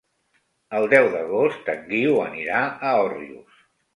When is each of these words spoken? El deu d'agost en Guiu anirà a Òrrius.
El 0.77 0.85
deu 0.93 1.09
d'agost 1.15 1.69
en 1.75 1.85
Guiu 1.91 2.17
anirà 2.25 2.61
a 2.93 2.97
Òrrius. 3.05 3.63